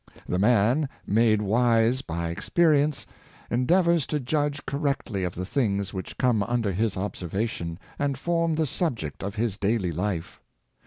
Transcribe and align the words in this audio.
The 0.27 0.39
man 0.39 0.89
made 1.05 1.43
wise 1.43 2.01
by 2.01 2.29
experience 2.31 3.05
endeavors 3.51 4.07
to 4.07 4.19
judge 4.19 4.65
correctly 4.65 5.23
of 5.23 5.35
the 5.35 5.45
things 5.45 5.93
which 5.93 6.17
come 6.17 6.41
under 6.41 6.71
his 6.71 6.95
observa 6.95 7.47
tion, 7.47 7.77
and 7.99 8.17
form 8.17 8.55
the 8.55 8.65
subject 8.65 9.21
of 9.23 9.35
his 9.35 9.57
daily 9.57 9.91
life. 9.91 10.41